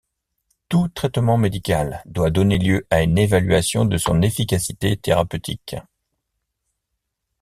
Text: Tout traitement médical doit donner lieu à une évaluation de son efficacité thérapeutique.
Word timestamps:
Tout 0.67 0.87
traitement 0.87 1.37
médical 1.37 2.01
doit 2.07 2.31
donner 2.31 2.57
lieu 2.57 2.87
à 2.89 3.03
une 3.03 3.19
évaluation 3.19 3.85
de 3.85 3.97
son 3.99 4.23
efficacité 4.23 4.97
thérapeutique. 4.97 5.75